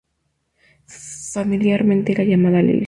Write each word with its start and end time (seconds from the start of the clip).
Familiarmente, 1.31 2.13
era 2.13 2.23
llamada 2.23 2.63
"Lili". 2.63 2.79